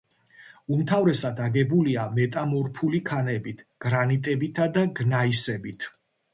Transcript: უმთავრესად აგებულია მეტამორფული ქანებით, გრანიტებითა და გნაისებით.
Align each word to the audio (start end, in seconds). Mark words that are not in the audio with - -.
უმთავრესად 0.77 1.41
აგებულია 1.47 2.07
მეტამორფული 2.15 3.03
ქანებით, 3.11 3.63
გრანიტებითა 3.87 4.69
და 4.81 4.89
გნაისებით. 5.05 5.91